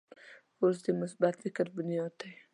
کورس 0.57 0.77
د 0.85 0.87
مثبت 1.01 1.33
فکر 1.43 1.65
بنیاد 1.75 2.13
دی. 2.21 2.31